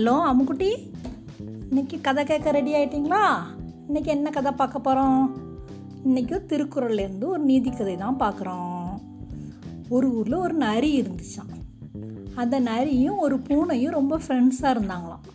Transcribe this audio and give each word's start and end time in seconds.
Hello 0.00 0.14
அம்முக்குட்டி 0.28 0.68
இன்னைக்கு 1.68 2.00
கதை 2.00 2.24
கேட்க 2.24 2.50
ரெடி 2.50 2.74
ஆயிட்டீங்களா? 2.74 3.22
இன்னைக்கு 3.86 4.10
என்ன 4.10 4.30
கதை 4.30 4.52
பார்க்க 4.52 4.78
போகிறோம் 4.78 5.18
இன்னைக்கு 6.04 6.46
திருக்குறள்லேருந்து 6.48 7.24
ஒரு 7.24 7.42
நீதி 7.42 7.70
கதை 7.70 7.96
தான் 7.96 8.18
பார்க்குறோம். 8.18 9.00
ஒரு 9.88 10.14
ஊரில் 10.16 10.34
ஒரு 10.34 10.54
நரி 10.54 11.02
இருந்துச்சான் 11.02 11.52
அந்த 12.34 12.60
நரியும் 12.60 13.18
ஒரு 13.18 13.38
பூனையும் 13.38 13.92
ரொம்ப 13.92 14.18
ஃப்ரெண்ட்ஸாக 14.18 14.74
இருந்தாங்களாம். 14.76 15.26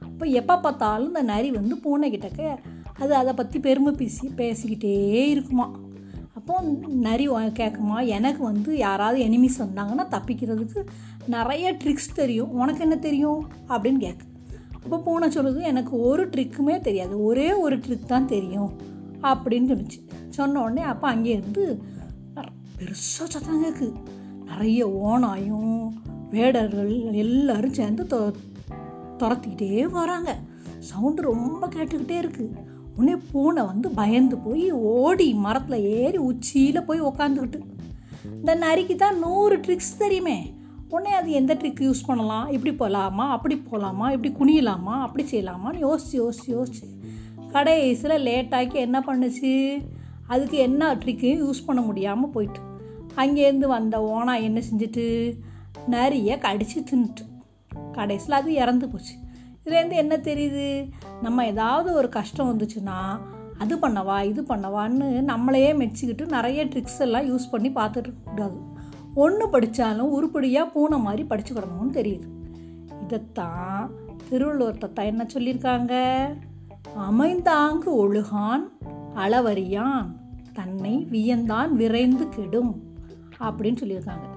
அப்போ 0.00 0.26
எப்போ 0.26 0.58
பார்த்தாலும் 0.58 1.06
இந்த 1.06 1.22
நரி 1.22 1.50
வந்து 1.50 1.76
பூனை 1.76 2.10
கிட்டக்க 2.10 2.58
அது 2.98 3.14
அதை 3.14 3.32
பற்றி 3.32 3.60
பெருமை 3.60 3.92
பேசி 3.92 4.28
பேசிக்கிட்டே 4.36 4.96
இருக்குமா 5.30 5.68
அப்போ 6.50 6.86
நரி 7.06 7.28
கேட்குமா 7.28 8.06
எனக்கு 8.06 8.42
வந்து 8.42 8.76
யாராவது 8.76 9.18
எனிமிஸ் 9.24 9.58
சொன்னாங்கன்னா 9.58 10.04
தப்பிக்கிறதுக்கு 10.10 10.80
நிறைய 11.26 11.72
ட்ரிக்ஸ் 11.72 12.14
தெரியும். 12.14 12.50
உனக்கு 12.50 12.80
என்ன 12.80 12.96
தெரியும்? 12.96 13.40
அப்படின்னு 13.68 13.98
கேட்கு 14.06 14.26
அப்போ 14.84 14.98
பூனை 14.98 15.28
சொல்லுது 15.28 15.60
எனக்கு 15.62 16.00
ஒரு 16.00 16.28
ட்ரிக்குமே 16.28 16.80
தெரியாது. 16.80 17.22
ஒரே 17.22 17.52
ஒரு 17.52 17.76
ட்ரிக் 17.76 18.06
தான் 18.06 18.26
தெரியும் 18.26 18.70
அப்படின்னு 19.22 19.68
சொல்லிச்சு. 19.72 19.98
சொன்ன 20.28 20.62
உடனே 20.62 20.82
அப்போ 20.82 21.08
அங்கே 21.08 21.30
இருந்து 21.30 21.82
பெருசாக 22.78 23.28
சத்தம் 23.34 23.64
கேட்கு 23.64 23.92
நிறைய 24.44 24.86
ஓனாயும் 24.88 25.88
வேடர்கள் 26.30 26.92
எல்லோரும் 27.12 27.78
சேர்ந்து 27.80 28.06
தொ 28.10 28.32
துரத்திக்கிட்டே 29.18 29.82
வராங்க. 29.98 30.30
சவுண்டு 30.78 31.22
ரொம்ப 31.22 31.66
கேட்டுக்கிட்டே 31.66 32.18
இருக்குது 32.20 32.52
உடனே 33.00 33.16
பூனை 33.32 33.62
வந்து 33.62 33.88
பயந்து 33.90 34.36
போய் 34.36 34.70
ஓடி 34.70 35.34
மரத்தில் 35.34 35.84
ஏறி 35.98 36.18
உச்சியில் 36.18 36.86
போய் 36.86 37.02
உக்காந்துக்கிட்டு 37.02 37.60
இந்த 38.34 38.54
நரிக்கு 38.54 38.94
தான் 38.94 39.18
நூறு 39.18 39.56
ட்ரிக்ஸ் 39.56 39.98
தெரியுமே. 39.98 40.52
உடனே 40.88 41.12
அது 41.14 41.30
எந்த 41.30 41.54
ட்ரிக் 41.54 41.82
யூஸ் 41.86 42.06
பண்ணலாம்? 42.06 42.48
இப்படி 42.48 42.74
போகலாமா 42.74 43.30
அப்படி 43.30 43.56
போகலாமா 43.56 44.10
இப்படி 44.10 44.30
குனியலாமா? 44.34 44.94
அப்படி 45.00 45.24
செய்யலாமான்னு 45.30 45.80
யோசிச்சு 45.86 46.12
யோசிச்சு 46.12 46.48
யோசிச்சு. 46.48 46.86
கடைசியில் 47.50 48.24
லேட்டாக்கி 48.26 48.74
என்ன 48.74 49.00
பண்ணுச்சு? 49.00 49.52
அதுக்கு 50.26 50.56
என்ன 50.56 50.94
ட்ரிக்கையும் 50.94 51.42
யூஸ் 51.44 51.66
பண்ண 51.66 51.82
முடியாமல் 51.82 52.30
போயிட்டு. 52.30 52.60
அங்கேருந்து 53.16 53.66
வந்த 53.66 53.98
ஓனா 54.00 54.42
என்ன 54.42 54.62
செஞ்சுட்டு? 54.72 55.06
நரியை 55.90 56.38
கடிச்சு 56.38 56.78
தின்னுட்டு. 56.90 57.24
கடைசியில் 57.92 58.36
அது 58.36 58.52
இறந்து 58.52 58.88
போச்சு. 58.88 59.14
இதுலேருந்து 59.64 59.96
என்ன 60.02 60.16
தெரியுது? 60.16 60.90
நம்ம 61.22 61.46
ஏதாவது 61.46 61.92
ஒரு 61.92 62.08
கஷ்டம் 62.08 62.50
வந்துச்சுன்னா 62.50 62.98
அது 63.58 63.76
பண்ணவா 63.76 64.22
இது 64.22 64.42
பண்ணவான்னு 64.42 65.06
நம்மளையே 65.30 65.70
மெச்சிக்கிட்டு 65.80 66.28
நிறைய 66.28 66.64
ட்ரிக்ஸ் 66.64 67.00
எல்லாம் 67.00 67.26
யூஸ் 67.30 67.50
பண்ணி 67.50 67.70
பார்த்துட்டு 67.70 68.08
இருக்கக்கூடாது 68.08 68.58
ஒன்று 69.14 69.46
படித்தாலும் 69.48 70.12
உருப்படியாக 70.12 70.70
பூனை 70.70 70.98
மாதிரி 70.98 71.22
படிச்சுக்கிடணும்னு 71.22 71.92
தெரியுது. 71.92 72.28
இதைத்தான் 73.04 73.90
திருவள்ளுவர் 74.28 74.82
தத்தா 74.84 75.04
என்ன 75.04 75.26
சொல்லியிருக்காங்க? 75.34 75.94
அமைந்தாங்கு 77.10 77.90
ஒழுகான் 78.02 78.64
அளவறியான் 79.14 80.06
தன்னை 80.52 81.06
வியந்தான் 81.10 81.72
விரைந்து 81.72 82.28
கெடும் 82.28 82.72
அப்படின்னு 83.40 83.80
சொல்லியிருக்காங்க. 83.82 84.28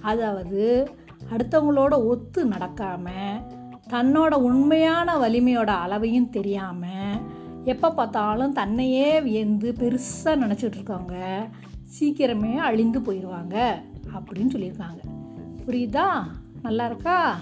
அதாவது 0.00 0.88
அடுத்தவங்களோட 1.32 1.94
ஒத்து 2.06 2.40
நடக்காமல் 2.48 3.42
தன்னோட 3.88 4.34
உண்மையான 4.34 5.16
வலிமையோட 5.16 5.72
அளவையும் 5.86 6.30
தெரியாமல் 6.30 7.20
எப்போ 7.64 7.92
பார்த்தாலும் 7.92 8.52
தன்னையே 8.52 9.20
வியந்து 9.20 9.72
பெருசாக 9.78 10.38
நினச்சிட்டு 10.42 10.74
இருக்காங்க 10.74 11.46
சீக்கிரமே 12.00 12.56
அழிந்து 12.56 13.00
போயிடுவாங்க 13.00 13.82
அப்படின்னு 14.14 14.52
சொல்லியிருக்காங்க. 14.52 15.00
புரியுதா? 15.66 16.06
நல்லா 16.62 16.86
இருக்கா? 16.86 17.38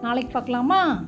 நாளைக்கு 0.00 0.32
பார்க்கலாமா? 0.32 1.04